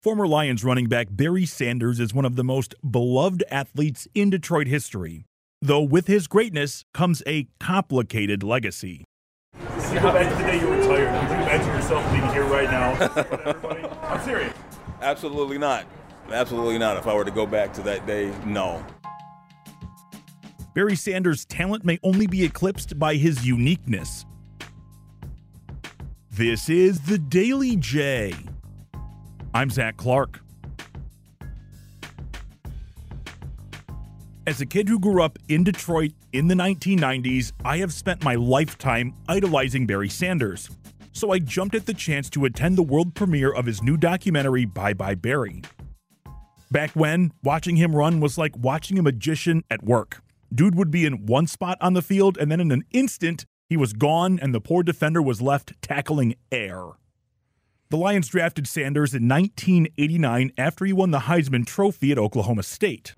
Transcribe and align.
Former 0.00 0.28
Lions 0.28 0.62
running 0.62 0.86
back 0.86 1.08
Barry 1.10 1.44
Sanders 1.44 1.98
is 1.98 2.14
one 2.14 2.24
of 2.24 2.36
the 2.36 2.44
most 2.44 2.72
beloved 2.88 3.42
athletes 3.50 4.06
in 4.14 4.30
Detroit 4.30 4.68
history, 4.68 5.24
though 5.60 5.82
with 5.82 6.06
his 6.06 6.28
greatness 6.28 6.84
comes 6.94 7.20
a 7.26 7.48
complicated 7.58 8.44
legacy. 8.44 9.02
If 9.58 9.92
you 9.92 9.98
go 9.98 10.12
back 10.12 10.30
to 10.30 10.36
the 10.40 10.48
day 10.48 10.60
you 10.60 10.68
retired, 10.68 11.10
would 11.12 11.36
you 11.36 11.42
imagine 11.42 11.66
yourself 11.74 12.12
being 12.12 12.32
here 12.32 12.44
right 12.44 12.70
now? 12.70 12.92
I'm 14.04 14.24
serious. 14.24 14.54
Absolutely 15.02 15.58
not. 15.58 15.84
Absolutely 16.30 16.78
not. 16.78 16.96
If 16.96 17.08
I 17.08 17.14
were 17.14 17.24
to 17.24 17.32
go 17.32 17.44
back 17.44 17.72
to 17.72 17.82
that 17.82 18.06
day, 18.06 18.32
no. 18.46 18.86
Barry 20.76 20.94
Sanders' 20.94 21.44
talent 21.44 21.84
may 21.84 21.98
only 22.04 22.28
be 22.28 22.44
eclipsed 22.44 23.00
by 23.00 23.16
his 23.16 23.44
uniqueness. 23.44 24.24
This 26.30 26.68
is 26.68 27.00
the 27.00 27.18
Daily 27.18 27.74
J. 27.74 28.36
I'm 29.58 29.70
Zach 29.70 29.96
Clark. 29.96 30.38
As 34.46 34.60
a 34.60 34.66
kid 34.66 34.88
who 34.88 35.00
grew 35.00 35.20
up 35.20 35.36
in 35.48 35.64
Detroit 35.64 36.12
in 36.32 36.46
the 36.46 36.54
1990s, 36.54 37.50
I 37.64 37.78
have 37.78 37.92
spent 37.92 38.22
my 38.22 38.36
lifetime 38.36 39.16
idolizing 39.28 39.84
Barry 39.84 40.10
Sanders. 40.10 40.70
So 41.10 41.32
I 41.32 41.40
jumped 41.40 41.74
at 41.74 41.86
the 41.86 41.92
chance 41.92 42.30
to 42.30 42.44
attend 42.44 42.78
the 42.78 42.84
world 42.84 43.16
premiere 43.16 43.52
of 43.52 43.66
his 43.66 43.82
new 43.82 43.96
documentary, 43.96 44.64
Bye 44.64 44.94
Bye 44.94 45.16
Barry. 45.16 45.62
Back 46.70 46.92
when, 46.92 47.32
watching 47.42 47.74
him 47.74 47.96
run 47.96 48.20
was 48.20 48.38
like 48.38 48.56
watching 48.56 48.96
a 48.96 49.02
magician 49.02 49.64
at 49.72 49.82
work. 49.82 50.22
Dude 50.54 50.76
would 50.76 50.92
be 50.92 51.04
in 51.04 51.26
one 51.26 51.48
spot 51.48 51.78
on 51.80 51.94
the 51.94 52.02
field, 52.02 52.38
and 52.38 52.48
then 52.48 52.60
in 52.60 52.70
an 52.70 52.84
instant, 52.92 53.44
he 53.68 53.76
was 53.76 53.92
gone, 53.92 54.38
and 54.40 54.54
the 54.54 54.60
poor 54.60 54.84
defender 54.84 55.20
was 55.20 55.42
left 55.42 55.72
tackling 55.82 56.36
air. 56.52 56.92
The 57.90 57.96
Lions 57.96 58.28
drafted 58.28 58.68
Sanders 58.68 59.14
in 59.14 59.26
1989 59.26 60.52
after 60.58 60.84
he 60.84 60.92
won 60.92 61.10
the 61.10 61.20
Heisman 61.20 61.66
Trophy 61.66 62.12
at 62.12 62.18
Oklahoma 62.18 62.62
State. 62.62 63.14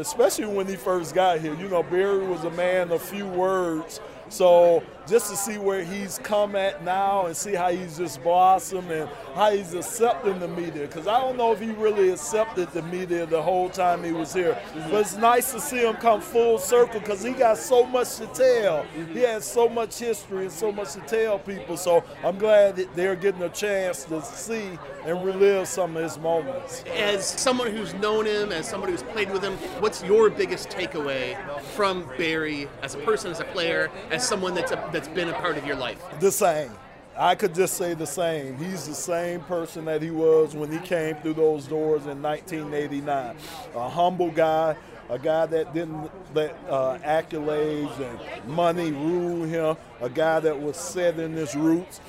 Especially 0.00 0.46
when 0.46 0.66
he 0.66 0.74
first 0.74 1.14
got 1.14 1.38
here. 1.38 1.54
You 1.54 1.68
know, 1.68 1.84
Barry 1.84 2.26
was 2.26 2.42
a 2.42 2.50
man 2.50 2.90
of 2.90 3.00
few 3.00 3.26
words. 3.26 4.00
So 4.28 4.82
just 5.06 5.30
to 5.30 5.36
see 5.36 5.58
where 5.58 5.84
he's 5.84 6.18
come 6.22 6.56
at 6.56 6.82
now 6.84 7.26
and 7.26 7.36
see 7.36 7.54
how 7.54 7.70
he's 7.70 7.98
just 7.98 8.22
blossomed 8.22 8.90
and 8.90 9.08
how 9.34 9.50
he's 9.50 9.74
accepting 9.74 10.38
the 10.38 10.48
media. 10.48 10.86
Because 10.86 11.06
I 11.06 11.20
don't 11.20 11.36
know 11.36 11.52
if 11.52 11.60
he 11.60 11.70
really 11.70 12.10
accepted 12.10 12.70
the 12.72 12.82
media 12.82 13.26
the 13.26 13.40
whole 13.40 13.68
time 13.70 14.02
he 14.02 14.12
was 14.12 14.32
here. 14.32 14.54
Mm-hmm. 14.54 14.90
But 14.90 15.00
it's 15.02 15.16
nice 15.16 15.52
to 15.52 15.60
see 15.60 15.86
him 15.86 15.94
come 15.96 16.20
full 16.20 16.58
circle 16.58 17.00
because 17.00 17.22
he 17.22 17.32
got 17.32 17.58
so 17.58 17.86
much 17.86 18.16
to 18.16 18.26
tell. 18.26 18.82
He 18.82 19.00
mm-hmm. 19.00 19.18
has 19.18 19.44
so 19.44 19.68
much 19.68 19.98
history 19.98 20.42
and 20.42 20.52
so 20.52 20.72
much 20.72 20.92
to 20.94 21.00
tell 21.00 21.38
people. 21.38 21.76
So 21.76 22.04
I'm 22.24 22.38
glad 22.38 22.76
that 22.76 22.94
they're 22.94 23.16
getting 23.16 23.42
a 23.42 23.48
chance 23.48 24.04
to 24.04 24.22
see 24.22 24.78
and 25.04 25.24
relive 25.24 25.68
some 25.68 25.96
of 25.96 26.02
his 26.02 26.18
moments. 26.18 26.84
As 26.94 27.24
someone 27.26 27.70
who's 27.70 27.94
known 27.94 28.26
him, 28.26 28.50
as 28.50 28.68
somebody 28.68 28.92
who's 28.92 29.02
played 29.04 29.30
with 29.30 29.42
him, 29.42 29.54
what's 29.80 30.02
your 30.02 30.30
biggest 30.30 30.68
takeaway 30.68 31.36
from 31.76 32.08
Barry 32.18 32.68
as 32.82 32.94
a 32.94 32.98
person, 32.98 33.30
as 33.30 33.40
a 33.40 33.44
player, 33.44 33.90
as 34.10 34.26
someone 34.26 34.54
that's 34.54 34.72
a, 34.72 34.90
that's 34.96 35.08
been 35.08 35.28
a 35.28 35.34
part 35.34 35.58
of 35.58 35.66
your 35.66 35.76
life? 35.76 36.02
The 36.20 36.32
same. 36.32 36.70
I 37.18 37.34
could 37.34 37.54
just 37.54 37.76
say 37.76 37.92
the 37.92 38.06
same. 38.06 38.56
He's 38.56 38.88
the 38.88 38.94
same 38.94 39.40
person 39.40 39.84
that 39.84 40.00
he 40.00 40.10
was 40.10 40.56
when 40.56 40.72
he 40.72 40.78
came 40.78 41.16
through 41.16 41.34
those 41.34 41.66
doors 41.66 42.06
in 42.06 42.22
1989. 42.22 43.36
A 43.74 43.88
humble 43.90 44.30
guy, 44.30 44.74
a 45.10 45.18
guy 45.18 45.44
that 45.44 45.74
didn't 45.74 46.10
let 46.34 46.58
uh, 46.70 46.96
accolades 47.04 47.98
and 48.00 48.48
money 48.48 48.90
rule 48.90 49.44
him, 49.44 49.76
a 50.00 50.08
guy 50.08 50.40
that 50.40 50.58
was 50.58 50.78
set 50.78 51.18
in 51.18 51.32
his 51.32 51.54
roots. 51.54 52.00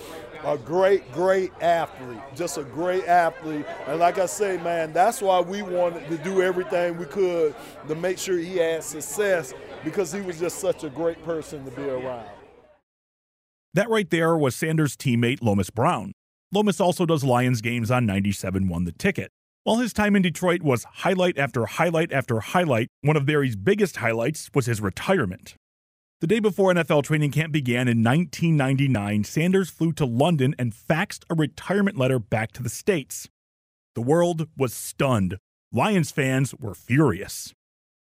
A 0.45 0.57
great, 0.57 1.11
great 1.11 1.51
athlete, 1.59 2.21
just 2.35 2.57
a 2.57 2.63
great 2.63 3.05
athlete. 3.05 3.65
And 3.87 3.99
like 3.99 4.17
I 4.17 4.27
say, 4.27 4.57
man, 4.57 4.93
that's 4.93 5.21
why 5.21 5.41
we 5.41 5.61
wanted 5.61 6.07
to 6.07 6.17
do 6.19 6.41
everything 6.41 6.97
we 6.97 7.05
could 7.05 7.53
to 7.89 7.95
make 7.95 8.17
sure 8.17 8.37
he 8.37 8.57
had 8.57 8.83
success 8.83 9.53
because 9.83 10.13
he 10.13 10.21
was 10.21 10.39
just 10.39 10.59
such 10.59 10.85
a 10.85 10.89
great 10.89 11.21
person 11.25 11.65
to 11.65 11.71
be 11.71 11.89
around. 11.89 12.27
That 13.73 13.89
right 13.89 14.09
there 14.09 14.37
was 14.37 14.55
Sanders' 14.55 14.95
teammate 14.95 15.41
Lomas 15.41 15.69
Brown. 15.69 16.13
Lomas 16.51 16.79
also 16.79 17.05
does 17.05 17.23
Lions 17.23 17.61
games 17.61 17.91
on 17.91 18.05
97 18.05 18.67
One 18.67 18.85
the 18.85 18.91
Ticket. 18.91 19.31
While 19.63 19.77
his 19.77 19.91
time 19.91 20.15
in 20.15 20.21
Detroit 20.21 20.61
was 20.61 20.85
highlight 20.85 21.37
after 21.37 21.65
highlight 21.65 22.13
after 22.13 22.39
highlight, 22.39 22.87
one 23.01 23.17
of 23.17 23.25
Barry's 23.25 23.57
biggest 23.57 23.97
highlights 23.97 24.49
was 24.53 24.65
his 24.65 24.79
retirement. 24.79 25.55
The 26.21 26.27
day 26.27 26.39
before 26.39 26.73
NFL 26.73 27.03
training 27.03 27.31
camp 27.31 27.51
began 27.51 27.87
in 27.87 28.01
1999, 28.01 29.25
Sanders 29.25 29.69
flew 29.69 29.91
to 29.93 30.05
London 30.05 30.55
and 30.57 30.73
faxed 30.73 31.25
a 31.29 31.35
retirement 31.35 31.97
letter 31.97 32.17
back 32.17 32.53
to 32.53 32.63
the 32.63 32.69
States. 32.69 33.27
The 33.93 34.01
world 34.01 34.47
was 34.55 34.73
stunned. 34.73 35.37
Lions 35.71 36.09
fans 36.11 36.55
were 36.55 36.73
furious. 36.73 37.53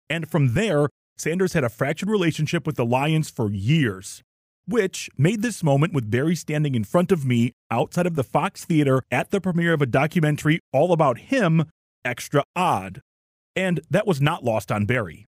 And 0.09 0.27
from 0.27 0.53
there, 0.53 0.87
Sanders 1.17 1.53
had 1.53 1.65
a 1.65 1.69
fractured 1.69 2.09
relationship 2.09 2.65
with 2.65 2.77
the 2.77 2.85
Lions 2.85 3.29
for 3.29 3.51
years, 3.51 4.23
which 4.69 5.09
made 5.17 5.41
this 5.41 5.63
moment 5.63 5.93
with 5.93 6.11
Barry 6.11 6.35
standing 6.35 6.75
in 6.75 6.83
front 6.83 7.11
of 7.11 7.25
me 7.25 7.53
outside 7.71 8.05
of 8.05 8.15
the 8.15 8.23
Fox 8.23 8.65
Theater 8.65 9.01
at 9.09 9.31
the 9.31 9.41
premiere 9.41 9.73
of 9.73 9.81
a 9.81 9.87
documentary 9.87 10.59
all 10.71 10.93
about 10.93 11.17
him 11.17 11.65
extra 12.05 12.43
odd. 12.55 13.01
And 13.55 13.81
that 13.89 14.05
was 14.05 14.21
not 14.21 14.43
lost 14.43 14.71
on 14.71 14.85
Barry. 14.85 15.25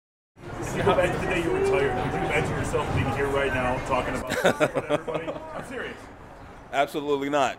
If 0.60 0.76
you 0.76 0.82
go 0.82 0.94
back 0.96 1.12
to 1.12 1.18
the 1.20 1.26
day 1.26 1.42
you 1.42 1.50
retired, 1.52 1.94
would 1.94 2.12
you 2.12 2.26
imagine 2.26 2.50
yourself 2.50 2.94
being 2.94 3.10
here 3.14 3.28
right 3.28 3.54
now 3.54 3.76
talking 3.86 4.14
about 4.16 4.60
everybody? 4.90 5.30
I'm 5.54 5.64
serious. 5.68 5.96
Absolutely 6.72 7.30
not. 7.30 7.56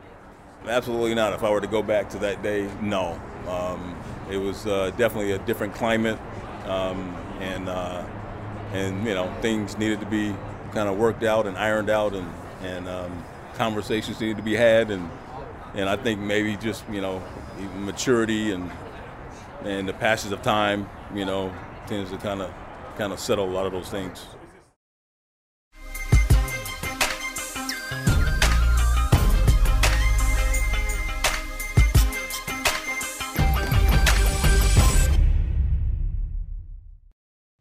Absolutely 0.65 1.15
not. 1.15 1.31
If 1.31 1.43
I 1.43 1.49
were 1.49 1.61
to 1.61 1.67
go 1.67 1.81
back 1.81 2.09
to 2.09 2.17
that 2.19 2.43
day, 2.43 2.69
no. 2.81 3.19
Um, 3.47 3.95
it 4.29 4.37
was 4.37 4.67
uh, 4.67 4.91
definitely 4.97 5.31
a 5.31 5.39
different 5.39 5.73
climate, 5.73 6.19
um, 6.65 7.15
and 7.39 7.69
uh, 7.69 8.05
and 8.73 9.05
you 9.05 9.15
know 9.15 9.33
things 9.41 9.77
needed 9.77 10.01
to 10.01 10.05
be 10.05 10.35
kind 10.69 10.89
of 10.89 10.97
worked 10.97 11.23
out 11.23 11.47
and 11.47 11.57
ironed 11.57 11.89
out, 11.89 12.13
and 12.13 12.31
and 12.61 12.87
um, 12.87 13.23
conversations 13.55 14.19
needed 14.19 14.37
to 14.37 14.43
be 14.43 14.55
had, 14.55 14.91
and 14.91 15.09
and 15.73 15.89
I 15.89 15.95
think 15.95 16.19
maybe 16.19 16.55
just 16.57 16.83
you 16.89 17.01
know 17.01 17.21
maturity 17.77 18.51
and 18.51 18.71
and 19.63 19.87
the 19.87 19.93
passage 19.93 20.31
of 20.31 20.41
time, 20.41 20.89
you 21.13 21.25
know, 21.25 21.53
tends 21.87 22.11
to 22.11 22.17
kind 22.17 22.41
of 22.41 22.51
kind 22.97 23.13
of 23.13 23.19
settle 23.19 23.45
a 23.49 23.51
lot 23.51 23.65
of 23.65 23.71
those 23.71 23.89
things. 23.89 24.25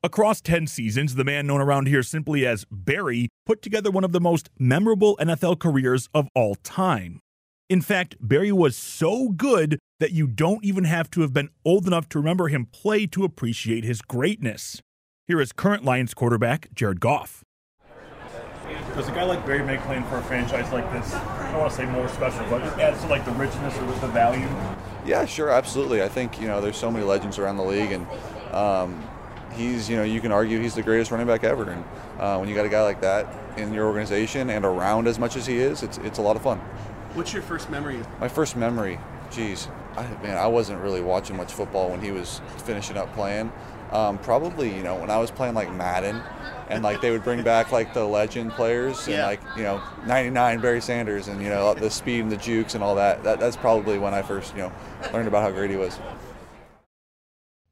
Across 0.05 0.43
10 0.43 0.69
seasons, 0.69 1.17
the 1.17 1.25
man 1.25 1.49
known 1.49 1.61
around 1.61 1.89
here 1.89 2.05
simply 2.05 2.47
as 2.47 2.65
Barry 2.71 3.29
put 3.45 3.63
together 3.63 3.91
one 3.91 4.05
of 4.05 4.13
the 4.13 4.21
most 4.21 4.49
memorable 4.57 5.17
NFL 5.17 5.59
careers 5.59 6.09
of 6.15 6.29
all 6.37 6.55
time. 6.55 7.19
In 7.69 7.83
fact, 7.83 8.15
Barry 8.21 8.53
was 8.53 8.77
so 8.77 9.31
good 9.31 9.81
that 9.99 10.13
you 10.13 10.29
don't 10.29 10.65
even 10.65 10.85
have 10.85 11.11
to 11.11 11.23
have 11.23 11.33
been 11.33 11.49
old 11.65 11.89
enough 11.89 12.09
to 12.11 12.19
remember 12.21 12.47
him 12.47 12.67
play 12.67 13.07
to 13.09 13.25
appreciate 13.25 13.83
his 13.83 14.01
greatness. 14.01 14.81
Here 15.27 15.41
is 15.41 15.51
current 15.51 15.85
Lions 15.85 16.15
quarterback 16.15 16.69
Jared 16.73 17.01
Goff. 17.01 17.43
Does 18.95 19.09
a 19.09 19.13
guy 19.13 19.25
like 19.25 19.45
Barry 19.45 19.65
make 19.65 19.81
playing 19.81 20.05
for 20.05 20.19
a 20.19 20.23
franchise 20.23 20.73
like 20.73 20.91
this? 20.93 21.13
I 21.13 21.51
don't 21.51 21.61
want 21.61 21.73
to 21.73 21.77
say 21.77 21.87
more 21.87 22.09
special, 22.09 22.47
but 22.49 22.63
it 22.63 22.79
adds 22.79 23.01
to 23.03 23.09
like 23.09 23.25
the 23.25 23.33
richness 23.33 23.77
or 23.77 23.87
the 23.99 24.07
value. 24.07 24.49
Yeah, 25.05 25.25
sure, 25.25 25.51
absolutely. 25.51 26.05
I 26.05 26.09
think 26.09 26.41
you 26.41 26.47
know 26.47 26.61
there's 26.61 26.77
so 26.77 26.89
many 26.89 27.05
legends 27.05 27.41
around 27.41 27.57
the 27.57 27.65
league, 27.65 27.91
and 27.91 28.07
um, 28.55 29.03
he's 29.55 29.89
you 29.89 29.97
know 29.97 30.03
you 30.05 30.21
can 30.21 30.33
argue 30.33 30.61
he's 30.61 30.75
the 30.75 30.83
greatest 30.83 31.11
running 31.11 31.27
back 31.27 31.45
ever. 31.45 31.69
And 31.71 31.85
uh, 32.19 32.37
when 32.39 32.49
you 32.49 32.55
got 32.55 32.67
a 32.67 32.69
guy 32.69 32.83
like 32.83 33.01
that 33.01 33.27
in 33.59 33.73
your 33.73 33.87
organization 33.87 34.51
and 34.51 34.65
around 34.65 35.09
as 35.09 35.19
much 35.19 35.37
as 35.37 35.47
he 35.47 35.59
is, 35.59 35.83
it's 35.83 35.99
it's 35.99 36.19
a 36.19 36.23
lot 36.23 36.37
of 36.37 36.43
fun. 36.43 36.59
What's 37.15 37.33
your 37.33 37.43
first 37.43 37.71
memory? 37.71 38.01
My 38.21 38.29
first 38.29 38.55
memory, 38.57 39.01
geez, 39.31 39.67
I, 39.97 40.07
man, 40.23 40.37
I 40.37 40.47
wasn't 40.47 40.81
really 40.83 41.01
watching 41.01 41.37
much 41.37 41.53
football 41.53 41.91
when 41.91 42.01
he 42.01 42.11
was 42.13 42.41
finishing 42.59 42.97
up 42.97 43.13
playing. 43.15 43.51
Um, 43.91 44.19
probably, 44.19 44.75
you 44.77 44.83
know, 44.83 44.97
when 44.97 45.09
I 45.11 45.17
was 45.17 45.31
playing 45.31 45.55
like 45.55 45.73
Madden, 45.73 46.21
and 46.69 46.83
like 46.85 47.01
they 47.01 47.11
would 47.11 47.25
bring 47.25 47.43
back 47.43 47.73
like 47.73 47.95
the 47.95 48.05
legend 48.05 48.53
players 48.53 49.07
and 49.07 49.17
Yeah. 49.17 49.25
like 49.27 49.41
you 49.57 49.63
know 49.63 49.81
99 50.07 50.61
Barry 50.61 50.83
Sanders 50.83 51.29
and 51.29 51.43
you 51.43 51.49
know 51.49 51.73
the 51.73 51.89
speed 51.91 52.21
and 52.21 52.31
the 52.31 52.37
jukes 52.37 52.75
and 52.75 52.85
all 52.85 52.95
that. 52.97 53.23
That 53.25 53.41
that's 53.41 53.57
probably 53.57 53.97
when 53.99 54.13
I 54.13 54.21
first 54.21 54.53
you 54.55 54.61
know 54.63 54.73
learned 55.15 55.29
about 55.29 55.43
how 55.43 55.51
great 55.51 55.71
he 55.71 55.77
was. 55.77 55.99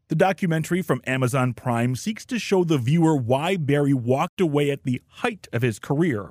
The 0.08 0.14
documentary 0.14 0.82
from 0.82 1.00
Amazon 1.05 1.53
Prime 1.53 1.97
seeks 1.97 2.25
to 2.26 2.38
show 2.38 2.62
the 2.62 2.79
viewer 2.79 3.17
why 3.17 3.56
Barry 3.56 3.93
walked 3.93 4.41
away 4.41 4.70
at 4.70 4.85
the 4.85 5.03
height 5.08 5.49
of 5.53 5.62
his 5.62 5.81
career. 5.81 6.31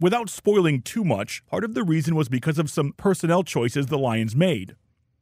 Without 0.00 0.28
spoiling 0.28 0.82
too 0.82 1.04
much, 1.04 1.46
part 1.46 1.62
of 1.62 1.74
the 1.74 1.84
reason 1.84 2.16
was 2.16 2.28
because 2.28 2.58
of 2.58 2.68
some 2.68 2.92
personnel 2.96 3.44
choices 3.44 3.86
the 3.86 3.96
Lions 3.96 4.34
made. 4.34 4.74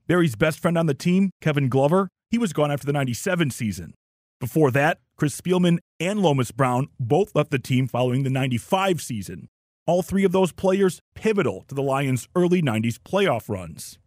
Barry's 0.06 0.34
best 0.34 0.60
friend 0.60 0.78
on 0.78 0.86
the 0.86 0.94
team, 0.94 1.30
Kevin 1.42 1.68
Glover, 1.68 2.08
he 2.30 2.38
was 2.38 2.54
gone 2.54 2.70
after 2.70 2.86
the 2.86 2.92
97 2.94 3.50
season. 3.50 3.92
Before 4.40 4.70
that, 4.70 4.98
Chris 5.18 5.38
Spielman 5.38 5.78
and 6.00 6.20
Lomas 6.20 6.52
Brown 6.52 6.88
both 6.98 7.34
left 7.34 7.50
the 7.50 7.58
team 7.58 7.86
following 7.86 8.22
the 8.22 8.30
95 8.30 9.02
season. 9.02 9.48
All 9.86 10.02
three 10.02 10.24
of 10.24 10.32
those 10.32 10.52
players 10.52 11.02
pivotal 11.14 11.66
to 11.68 11.74
the 11.74 11.82
Lions' 11.82 12.28
early 12.34 12.62
90s 12.62 12.98
playoff 12.98 13.50
runs. 13.50 13.98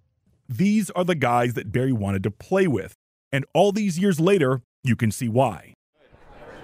These 0.50 0.90
are 0.92 1.06
the 1.06 1.14
guys 1.14 1.54
that 1.54 1.72
Barry 1.72 1.94
wanted 1.94 2.24
to 2.24 2.32
play 2.32 2.68
with, 2.68 2.96
and 3.32 3.46
all 3.54 3.72
these 3.72 4.00
years 4.00 4.20
later, 4.20 4.62
you 4.84 4.96
can 4.96 5.12
see 5.12 5.28
why. 5.28 5.74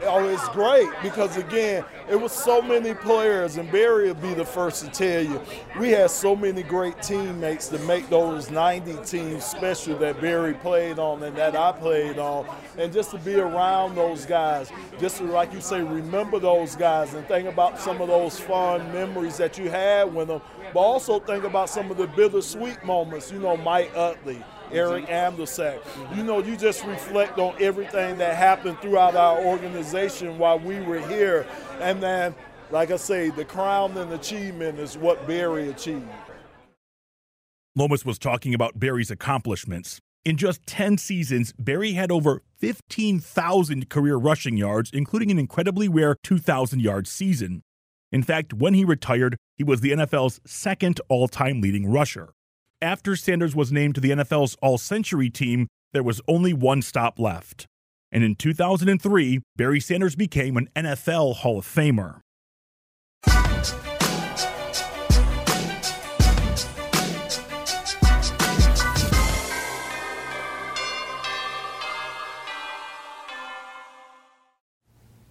Oh, 0.05 0.27
it's 0.27 0.49
great 0.49 0.89
because 1.01 1.37
again, 1.37 1.85
it 2.09 2.19
was 2.19 2.33
so 2.33 2.61
many 2.61 2.93
players, 2.93 3.55
and 3.55 3.71
Barry 3.71 4.07
will 4.07 4.15
be 4.15 4.33
the 4.33 4.43
first 4.43 4.83
to 4.83 4.91
tell 4.91 5.23
you. 5.23 5.41
We 5.79 5.91
had 5.91 6.11
so 6.11 6.35
many 6.35 6.61
great 6.61 7.01
teammates 7.01 7.69
to 7.69 7.79
make 7.79 8.09
those 8.09 8.51
90 8.51 8.97
teams 9.05 9.45
special 9.45 9.97
that 9.99 10.19
Barry 10.19 10.55
played 10.55 10.99
on 10.99 11.23
and 11.23 11.35
that 11.37 11.55
I 11.55 11.71
played 11.71 12.19
on. 12.19 12.45
And 12.77 12.91
just 12.91 13.11
to 13.11 13.17
be 13.17 13.35
around 13.35 13.95
those 13.95 14.25
guys, 14.25 14.73
just 14.99 15.19
to, 15.19 15.23
like 15.23 15.53
you 15.53 15.61
say, 15.61 15.81
remember 15.81 16.37
those 16.37 16.75
guys 16.75 17.13
and 17.13 17.25
think 17.27 17.47
about 17.47 17.79
some 17.79 18.01
of 18.01 18.09
those 18.09 18.37
fond 18.37 18.93
memories 18.93 19.37
that 19.37 19.57
you 19.57 19.69
had 19.69 20.13
with 20.13 20.27
them, 20.27 20.41
but 20.73 20.79
also 20.81 21.19
think 21.19 21.45
about 21.45 21.69
some 21.69 21.89
of 21.89 21.95
the 21.95 22.07
bittersweet 22.07 22.83
moments. 22.83 23.31
You 23.31 23.39
know, 23.39 23.55
Mike 23.55 23.91
Utley. 23.95 24.43
Eric 24.73 25.05
Andolsek. 25.07 25.79
You 26.15 26.23
know, 26.23 26.39
you 26.39 26.57
just 26.57 26.83
reflect 26.85 27.39
on 27.39 27.55
everything 27.61 28.17
that 28.17 28.35
happened 28.35 28.79
throughout 28.81 29.15
our 29.15 29.39
organization 29.39 30.37
while 30.37 30.59
we 30.59 30.79
were 30.81 30.99
here. 31.07 31.45
And 31.79 32.01
then, 32.01 32.35
like 32.71 32.91
I 32.91 32.97
say, 32.97 33.29
the 33.29 33.45
crown 33.45 33.97
and 33.97 34.11
achievement 34.13 34.79
is 34.79 34.97
what 34.97 35.25
Barry 35.27 35.69
achieved. 35.69 36.07
Lomas 37.75 38.05
was 38.05 38.19
talking 38.19 38.53
about 38.53 38.79
Barry's 38.79 39.09
accomplishments. 39.09 39.99
In 40.25 40.37
just 40.37 40.65
10 40.67 40.99
seasons, 40.99 41.53
Barry 41.59 41.93
had 41.93 42.11
over 42.11 42.41
15,000 42.59 43.89
career 43.89 44.15
rushing 44.15 44.55
yards, 44.55 44.89
including 44.93 45.31
an 45.31 45.39
incredibly 45.39 45.89
rare 45.89 46.15
2,000 46.23 46.79
yard 46.79 47.07
season. 47.07 47.61
In 48.11 48.23
fact, 48.23 48.53
when 48.53 48.73
he 48.73 48.85
retired, 48.85 49.35
he 49.57 49.63
was 49.63 49.81
the 49.81 49.91
NFL's 49.91 50.39
second 50.45 51.01
all 51.09 51.27
time 51.27 51.61
leading 51.61 51.91
rusher. 51.91 52.29
After 52.83 53.15
Sanders 53.15 53.55
was 53.55 53.71
named 53.71 53.95
to 53.95 54.01
the 54.01 54.09
NFL's 54.09 54.57
All 54.61 54.77
Century 54.77 55.29
team, 55.29 55.69
there 55.93 56.03
was 56.03 56.19
only 56.27 56.51
one 56.51 56.81
stop 56.81 57.17
left. 57.17 57.65
And 58.11 58.25
in 58.25 58.35
2003, 58.35 59.39
Barry 59.55 59.79
Sanders 59.79 60.17
became 60.17 60.57
an 60.57 60.67
NFL 60.75 61.35
Hall 61.35 61.59
of 61.59 61.65
Famer. 61.65 62.19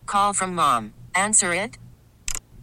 Call 0.06 0.32
from 0.32 0.54
mom. 0.54 0.94
Answer 1.14 1.52
it. 1.52 1.76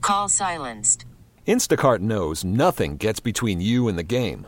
Call 0.01 0.29
silenced. 0.29 1.05
Instacart 1.47 1.99
knows 1.99 2.43
nothing 2.43 2.97
gets 2.97 3.19
between 3.19 3.61
you 3.61 3.87
and 3.87 3.95
the 3.95 4.03
game. 4.03 4.47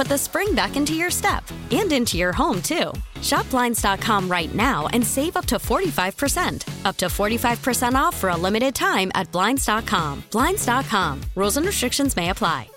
put 0.01 0.07
the 0.07 0.17
spring 0.17 0.55
back 0.55 0.75
into 0.75 0.95
your 0.95 1.11
step 1.11 1.43
and 1.69 1.91
into 1.91 2.17
your 2.17 2.33
home, 2.33 2.59
too. 2.63 2.91
Shop 3.21 3.47
Blinds.com 3.51 4.27
right 4.27 4.53
now 4.55 4.87
and 4.93 5.05
save 5.05 5.37
up 5.37 5.45
to 5.45 5.57
45%. 5.57 6.85
Up 6.85 6.97
to 6.97 7.05
45% 7.05 7.93
off 7.93 8.17
for 8.17 8.29
a 8.29 8.35
limited 8.35 8.73
time 8.73 9.11
at 9.13 9.31
Blinds.com. 9.31 10.23
Blinds.com. 10.31 11.21
Rules 11.35 11.57
and 11.57 11.67
restrictions 11.67 12.15
may 12.15 12.31
apply. 12.31 12.67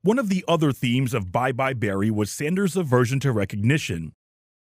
One 0.00 0.18
of 0.18 0.30
the 0.30 0.46
other 0.48 0.72
themes 0.72 1.12
of 1.12 1.30
Bye 1.30 1.52
Bye 1.52 1.74
Barry 1.74 2.10
was 2.10 2.30
Sanders' 2.30 2.76
aversion 2.76 3.20
to 3.20 3.32
recognition. 3.32 4.12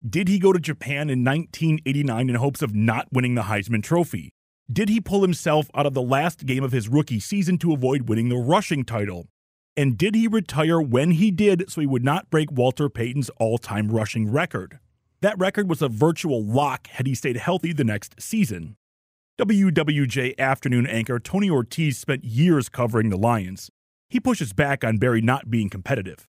Did 0.09 0.29
he 0.29 0.38
go 0.38 0.53
to 0.55 0.61
Japan 0.61 1.11
in 1.11 1.25
1989 1.25 2.31
in 2.31 2.37
hopes 2.37 2.62
of 2.62 2.75
not 2.75 3.09
winning 3.12 3.35
the 3.35 3.43
Heisman 3.43 3.83
Trophy? 3.83 4.31
Did 4.73 4.88
he 4.88 5.00
pull 5.00 5.21
himself 5.21 5.69
out 5.75 5.85
of 5.85 5.93
the 5.93 6.00
last 6.00 6.47
game 6.47 6.65
of 6.65 6.73
his 6.73 6.88
rookie 6.88 7.21
season 7.21 7.59
to 7.59 7.75
avoid 7.75 8.09
winning 8.09 8.31
the 8.31 8.37
rushing 8.37 8.85
title? 8.85 9.26
And 9.76 9.99
did 9.99 10.14
he 10.14 10.26
retire 10.26 10.80
when 10.80 11.11
he 11.11 11.30
did 11.30 11.71
so 11.71 11.83
he 11.83 11.87
would 11.87 12.04
not 12.04 12.30
break 12.30 12.50
Walter 12.50 12.88
Payton's 12.88 13.28
all 13.38 13.59
time 13.59 13.88
rushing 13.88 14.33
record? 14.33 14.78
That 15.21 15.38
record 15.38 15.68
was 15.68 15.83
a 15.83 15.88
virtual 15.88 16.42
lock 16.42 16.87
had 16.87 17.06
he 17.06 17.14
stayed 17.14 17.37
healthy 17.37 17.75
the 17.75 17.85
next 17.85 18.21
season. 18.21 18.76
WWJ 19.38 20.38
afternoon 20.38 20.87
anchor 20.87 21.18
Tony 21.18 21.50
Ortiz 21.50 21.99
spent 21.99 22.25
years 22.25 22.71
covering 22.71 23.11
the 23.11 23.18
Lions. 23.18 23.71
He 24.09 24.18
pushes 24.18 24.54
back 24.54 24.83
on 24.83 24.97
Barry 24.97 25.21
not 25.21 25.50
being 25.50 25.68
competitive. 25.68 26.26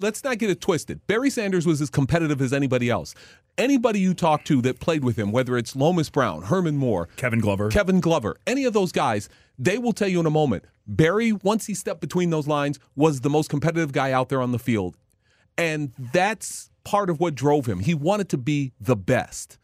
Let's 0.00 0.22
not 0.24 0.38
get 0.38 0.50
it 0.50 0.60
twisted. 0.60 1.06
Barry 1.06 1.30
Sanders 1.30 1.66
was 1.66 1.80
as 1.80 1.90
competitive 1.90 2.40
as 2.40 2.52
anybody 2.52 2.90
else. 2.90 3.14
Anybody 3.58 4.00
you 4.00 4.14
talk 4.14 4.44
to 4.44 4.60
that 4.62 4.80
played 4.80 5.02
with 5.02 5.18
him, 5.18 5.32
whether 5.32 5.56
it's 5.56 5.74
Lomas 5.74 6.10
Brown, 6.10 6.42
Herman 6.42 6.76
Moore, 6.76 7.08
Kevin 7.16 7.40
Glover, 7.40 7.70
Kevin 7.70 8.00
Glover, 8.00 8.36
any 8.46 8.64
of 8.64 8.74
those 8.74 8.92
guys, 8.92 9.28
they 9.58 9.78
will 9.78 9.92
tell 9.92 10.08
you 10.08 10.20
in 10.20 10.26
a 10.26 10.30
moment. 10.30 10.64
Barry, 10.86 11.32
once 11.32 11.66
he 11.66 11.74
stepped 11.74 12.00
between 12.00 12.30
those 12.30 12.46
lines, 12.46 12.78
was 12.94 13.22
the 13.22 13.30
most 13.30 13.48
competitive 13.48 13.92
guy 13.92 14.12
out 14.12 14.28
there 14.28 14.42
on 14.42 14.52
the 14.52 14.58
field. 14.58 14.96
And 15.58 15.92
that's 16.12 16.70
part 16.84 17.08
of 17.08 17.18
what 17.18 17.34
drove 17.34 17.66
him. 17.66 17.80
He 17.80 17.94
wanted 17.94 18.28
to 18.30 18.38
be 18.38 18.72
the 18.78 18.94
best. 18.94 19.58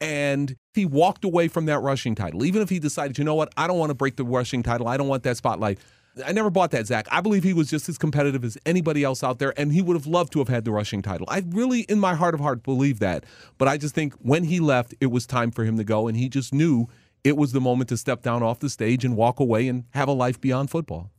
And 0.00 0.54
he 0.74 0.84
walked 0.84 1.24
away 1.24 1.48
from 1.48 1.66
that 1.66 1.80
rushing 1.80 2.14
title. 2.14 2.44
Even 2.44 2.62
if 2.62 2.68
he 2.68 2.78
decided, 2.78 3.18
you 3.18 3.24
know 3.24 3.34
what, 3.34 3.52
I 3.56 3.66
don't 3.66 3.78
want 3.78 3.90
to 3.90 3.94
break 3.94 4.16
the 4.16 4.24
rushing 4.24 4.62
title, 4.62 4.86
I 4.86 4.96
don't 4.96 5.08
want 5.08 5.24
that 5.24 5.36
spotlight. 5.36 5.78
I 6.24 6.32
never 6.32 6.50
bought 6.50 6.70
that, 6.72 6.86
Zach. 6.86 7.06
I 7.10 7.20
believe 7.20 7.44
he 7.44 7.52
was 7.52 7.68
just 7.70 7.88
as 7.88 7.98
competitive 7.98 8.44
as 8.44 8.58
anybody 8.66 9.04
else 9.04 9.22
out 9.22 9.38
there, 9.38 9.52
and 9.56 9.72
he 9.72 9.82
would 9.82 9.96
have 9.96 10.06
loved 10.06 10.32
to 10.32 10.38
have 10.38 10.48
had 10.48 10.64
the 10.64 10.72
rushing 10.72 11.02
title. 11.02 11.26
I 11.30 11.44
really, 11.48 11.80
in 11.82 11.98
my 11.98 12.14
heart 12.14 12.34
of 12.34 12.40
heart, 12.40 12.62
believe 12.62 12.98
that. 13.00 13.24
But 13.56 13.68
I 13.68 13.76
just 13.76 13.94
think 13.94 14.14
when 14.14 14.44
he 14.44 14.60
left, 14.60 14.94
it 15.00 15.06
was 15.06 15.26
time 15.26 15.50
for 15.50 15.64
him 15.64 15.76
to 15.76 15.84
go, 15.84 16.08
and 16.08 16.16
he 16.16 16.28
just 16.28 16.54
knew 16.54 16.86
it 17.24 17.36
was 17.36 17.52
the 17.52 17.60
moment 17.60 17.88
to 17.90 17.96
step 17.96 18.22
down 18.22 18.42
off 18.42 18.60
the 18.60 18.70
stage 18.70 19.04
and 19.04 19.16
walk 19.16 19.40
away 19.40 19.68
and 19.68 19.84
have 19.90 20.08
a 20.08 20.12
life 20.12 20.40
beyond 20.40 20.70
football. 20.70 21.10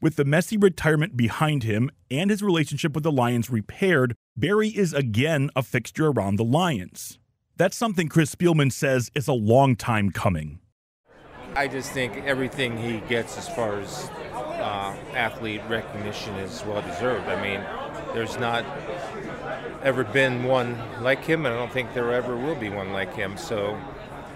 With 0.00 0.16
the 0.16 0.24
messy 0.24 0.56
retirement 0.56 1.16
behind 1.16 1.64
him 1.64 1.90
and 2.10 2.30
his 2.30 2.42
relationship 2.42 2.94
with 2.94 3.02
the 3.02 3.12
Lions 3.12 3.50
repaired, 3.50 4.14
Barry 4.36 4.68
is 4.68 4.92
again 4.92 5.50
a 5.56 5.62
fixture 5.62 6.06
around 6.06 6.36
the 6.36 6.44
Lions. 6.44 7.18
That's 7.56 7.76
something 7.76 8.08
Chris 8.08 8.32
Spielman 8.32 8.70
says 8.70 9.10
is 9.16 9.26
a 9.26 9.32
long 9.32 9.74
time 9.74 10.10
coming. 10.10 10.60
I 11.58 11.66
just 11.66 11.90
think 11.90 12.16
everything 12.18 12.76
he 12.76 13.00
gets 13.08 13.36
as 13.36 13.48
far 13.48 13.80
as 13.80 14.08
uh, 14.32 14.94
athlete 15.12 15.60
recognition 15.68 16.36
is 16.36 16.62
well 16.64 16.82
deserved. 16.82 17.26
I 17.26 17.42
mean, 17.42 17.60
there's 18.14 18.38
not 18.38 18.64
ever 19.82 20.04
been 20.04 20.44
one 20.44 20.78
like 21.02 21.24
him, 21.24 21.46
and 21.46 21.54
I 21.56 21.58
don't 21.58 21.72
think 21.72 21.94
there 21.94 22.12
ever 22.12 22.36
will 22.36 22.54
be 22.54 22.68
one 22.68 22.92
like 22.92 23.12
him. 23.12 23.36
So, 23.36 23.76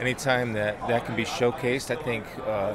anytime 0.01 0.53
that 0.55 0.81
that 0.89 1.07
can 1.07 1.15
be 1.15 1.25
showcased, 1.25 1.97
I 1.97 2.03
think 2.03 2.25
uh, 2.45 2.75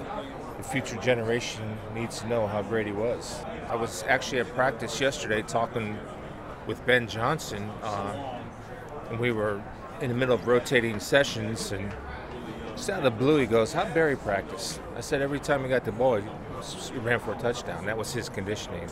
the 0.56 0.63
future 0.63 0.96
generation 0.96 1.77
needs 1.94 2.22
to 2.22 2.27
know 2.30 2.48
how 2.48 2.62
great 2.62 2.86
he 2.86 2.94
was. 2.94 3.42
I 3.68 3.75
was 3.75 4.06
actually 4.08 4.39
at 4.39 4.48
practice 4.56 5.01
yesterday 5.01 5.42
talking 5.42 5.98
with 6.68 6.86
Ben 6.86 7.10
Johnson, 7.10 7.70
uh, 7.84 8.39
and 9.10 9.20
we 9.20 9.34
were 9.34 9.62
in 10.00 10.08
the 10.08 10.16
middle 10.16 10.36
of 10.36 10.48
rotating 10.48 11.01
sessions, 11.01 11.74
and 11.74 11.92
just 12.78 12.90
out 12.90 13.00
of 13.00 13.04
the 13.04 13.12
blue, 13.12 13.38
he 13.38 13.46
goes, 13.46 13.74
"How'd 13.74 13.94
Barry 13.94 14.16
practice?" 14.16 14.80
I 14.96 15.02
said, 15.02 15.22
"Every 15.22 15.40
time 15.40 15.64
he 15.64 15.70
got 15.70 15.84
the 15.84 15.92
ball, 15.92 16.22
he 16.22 16.98
ran 17.00 17.20
for 17.20 17.34
a 17.34 17.38
touchdown. 17.38 17.86
That 17.86 17.98
was 17.98 18.14
his 18.14 18.30
conditioning." 18.30 18.88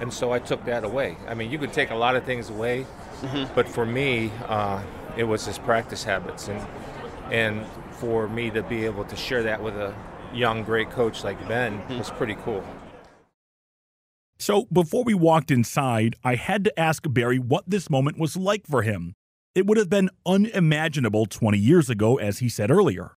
And 0.00 0.12
so 0.12 0.32
I 0.32 0.38
took 0.38 0.64
that 0.66 0.84
away. 0.84 1.16
I 1.26 1.34
mean, 1.34 1.50
you 1.50 1.58
could 1.58 1.72
take 1.72 1.90
a 1.90 1.94
lot 1.94 2.14
of 2.14 2.24
things 2.24 2.50
away, 2.50 2.86
Mhm. 3.22 3.48
but 3.54 3.68
for 3.68 3.84
me, 3.86 4.30
uh, 4.46 4.80
it 5.16 5.24
was 5.24 5.46
his 5.46 5.58
practice 5.58 6.04
habits, 6.04 6.48
and 6.48 6.60
and 7.30 7.66
for 7.92 8.28
me 8.28 8.50
to 8.50 8.62
be 8.62 8.84
able 8.84 9.04
to 9.04 9.16
share 9.16 9.42
that 9.42 9.62
with 9.62 9.76
a 9.76 9.92
young, 10.32 10.62
great 10.62 10.90
coach 10.90 11.24
like 11.24 11.36
Ben 11.48 11.82
was 11.98 12.10
pretty 12.10 12.36
cool. 12.44 12.64
So, 14.38 14.66
before 14.72 15.02
we 15.04 15.14
walked 15.14 15.50
inside, 15.50 16.14
I 16.24 16.36
had 16.36 16.64
to 16.64 16.78
ask 16.80 17.02
Barry 17.08 17.38
what 17.38 17.64
this 17.68 17.90
moment 17.90 18.18
was 18.18 18.36
like 18.36 18.66
for 18.66 18.82
him. 18.82 19.14
It 19.54 19.66
would 19.66 19.76
have 19.76 19.90
been 19.90 20.10
unimaginable 20.24 21.26
20 21.26 21.58
years 21.58 21.90
ago, 21.90 22.16
as 22.16 22.38
he 22.38 22.48
said 22.48 22.70
earlier. 22.70 23.17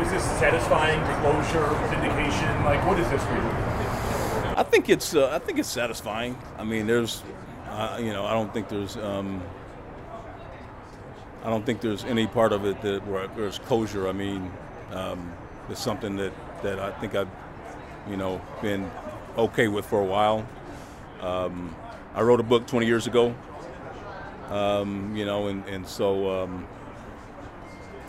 Is 0.00 0.10
this 0.12 0.22
satisfying 0.38 1.00
closure, 1.22 1.66
vindication? 1.90 2.64
Like, 2.64 2.86
what 2.86 3.00
is 3.00 3.10
this 3.10 3.20
for 3.24 3.34
you? 3.34 3.40
I 4.56 4.62
think 4.62 4.88
it's 4.88 5.12
uh, 5.14 5.30
I 5.30 5.40
think 5.40 5.58
it's 5.58 5.68
satisfying. 5.68 6.38
I 6.56 6.62
mean, 6.62 6.86
there's, 6.86 7.24
uh, 7.68 7.98
you 8.00 8.12
know, 8.12 8.24
I 8.24 8.32
don't 8.32 8.54
think 8.54 8.68
there's, 8.68 8.96
um, 8.96 9.42
I 11.42 11.50
don't 11.50 11.66
think 11.66 11.80
there's 11.80 12.04
any 12.04 12.28
part 12.28 12.52
of 12.52 12.64
it 12.64 12.80
that 12.82 13.04
where 13.08 13.26
there's 13.26 13.58
closure. 13.58 14.06
I 14.06 14.12
mean, 14.12 14.52
um, 14.92 15.32
it's 15.68 15.82
something 15.82 16.14
that 16.16 16.32
that 16.62 16.78
I 16.78 16.92
think 17.00 17.16
I've, 17.16 17.30
you 18.08 18.16
know, 18.16 18.40
been 18.62 18.88
okay 19.36 19.66
with 19.66 19.84
for 19.84 20.00
a 20.00 20.04
while. 20.04 20.46
Um, 21.20 21.74
I 22.14 22.22
wrote 22.22 22.38
a 22.38 22.44
book 22.44 22.68
20 22.68 22.86
years 22.86 23.08
ago, 23.08 23.34
um, 24.48 25.16
you 25.16 25.26
know, 25.26 25.48
and 25.48 25.66
and 25.66 25.84
so. 25.88 26.44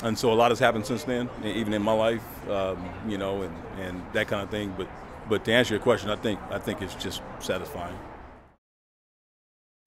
And 0.04 0.18
so 0.18 0.32
a 0.32 0.36
lot 0.36 0.52
has 0.52 0.60
happened 0.60 0.86
since 0.86 1.04
then, 1.04 1.30
even 1.44 1.74
in 1.74 1.82
my 1.82 1.92
life, 1.92 2.50
um, 2.50 2.90
you 3.08 3.18
know, 3.18 3.42
and, 3.42 3.56
and 3.80 4.02
that 4.14 4.28
kind 4.28 4.42
of 4.42 4.50
thing. 4.50 4.74
But 4.78 4.88
but 5.28 5.46
to 5.46 5.54
answer 5.54 5.76
your 5.76 5.84
question, 5.84 6.10
I 6.10 6.16
think 6.16 6.40
I 6.50 6.58
think 6.58 6.82
it's 6.82 6.96
just 6.96 7.22
satisfying. 7.40 7.98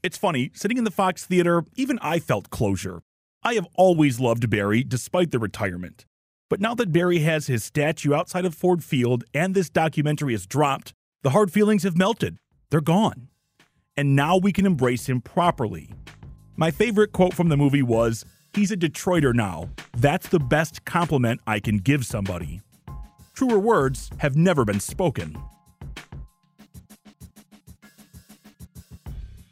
It's 0.02 0.18
funny, 0.18 0.50
sitting 0.52 0.78
in 0.78 0.84
the 0.84 0.90
Fox 0.90 1.24
Theater, 1.24 1.64
even 1.76 1.98
I 2.02 2.18
felt 2.18 2.50
closure. 2.50 3.02
I 3.44 3.54
have 3.54 3.66
always 3.74 4.20
loved 4.20 4.50
Barry, 4.50 4.82
despite 4.82 5.30
the 5.30 5.38
retirement. 5.38 6.06
But 6.50 6.60
now 6.60 6.74
that 6.74 6.92
Barry 6.92 7.20
has 7.20 7.46
his 7.46 7.64
statue 7.64 8.12
outside 8.12 8.44
of 8.44 8.54
Ford 8.54 8.84
Field 8.84 9.24
and 9.32 9.54
this 9.54 9.70
documentary 9.70 10.34
is 10.34 10.46
dropped, 10.46 10.92
the 11.22 11.30
hard 11.30 11.52
feelings 11.52 11.84
have 11.84 11.96
melted. 11.96 12.38
They're 12.70 12.80
gone. 12.80 13.28
And 13.96 14.16
now 14.16 14.36
we 14.36 14.52
can 14.52 14.66
embrace 14.66 15.08
him 15.08 15.20
properly. 15.20 15.90
My 16.56 16.70
favorite 16.70 17.12
quote 17.12 17.34
from 17.34 17.48
the 17.48 17.56
movie 17.56 17.82
was 17.82 18.24
He's 18.54 18.70
a 18.70 18.76
Detroiter 18.76 19.34
now. 19.34 19.70
That's 19.96 20.28
the 20.28 20.38
best 20.38 20.84
compliment 20.84 21.40
I 21.46 21.58
can 21.58 21.78
give 21.78 22.04
somebody. 22.04 22.60
Truer 23.34 23.58
words 23.58 24.10
have 24.18 24.36
never 24.36 24.64
been 24.64 24.80
spoken. 24.80 25.36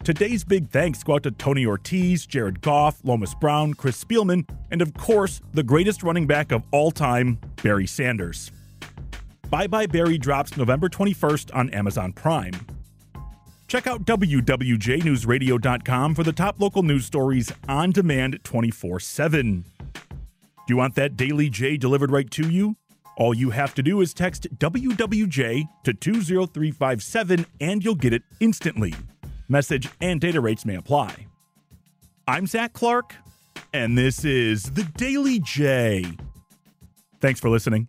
Today's 0.04 0.44
big 0.44 0.70
thanks 0.70 1.02
go 1.02 1.14
out 1.14 1.22
to 1.22 1.30
Tony 1.30 1.64
Ortiz, 1.64 2.26
Jared 2.26 2.60
Goff, 2.60 3.00
Lomas 3.04 3.34
Brown, 3.34 3.74
Chris 3.74 4.02
Spielman, 4.02 4.48
and 4.70 4.82
of 4.82 4.92
course, 4.94 5.40
the 5.52 5.62
greatest 5.62 6.02
running 6.02 6.26
back 6.26 6.52
of 6.52 6.62
all 6.70 6.90
time, 6.90 7.38
Barry 7.62 7.86
Sanders. 7.86 8.50
Bye 9.48 9.66
Bye 9.66 9.86
Barry 9.86 10.18
drops 10.18 10.56
November 10.56 10.88
21st 10.88 11.54
on 11.54 11.70
Amazon 11.70 12.12
Prime. 12.12 12.54
Check 13.70 13.86
out 13.86 14.04
WWJNewsRadio.com 14.04 16.14
for 16.16 16.24
the 16.24 16.32
top 16.32 16.60
local 16.60 16.82
news 16.82 17.06
stories 17.06 17.52
on 17.68 17.92
demand 17.92 18.40
24 18.42 18.98
7. 18.98 19.64
Do 19.84 19.92
you 20.66 20.76
want 20.76 20.96
that 20.96 21.16
Daily 21.16 21.48
J 21.48 21.76
delivered 21.76 22.10
right 22.10 22.28
to 22.32 22.50
you? 22.50 22.74
All 23.16 23.32
you 23.32 23.50
have 23.50 23.72
to 23.76 23.82
do 23.84 24.00
is 24.00 24.12
text 24.12 24.48
WWJ 24.58 25.68
to 25.84 25.94
20357 25.94 27.46
and 27.60 27.84
you'll 27.84 27.94
get 27.94 28.12
it 28.12 28.24
instantly. 28.40 28.92
Message 29.48 29.88
and 30.00 30.20
data 30.20 30.40
rates 30.40 30.66
may 30.66 30.74
apply. 30.74 31.28
I'm 32.26 32.48
Zach 32.48 32.72
Clark, 32.72 33.14
and 33.72 33.96
this 33.96 34.24
is 34.24 34.72
the 34.72 34.82
Daily 34.82 35.38
J. 35.38 36.06
Thanks 37.20 37.38
for 37.38 37.48
listening. 37.48 37.88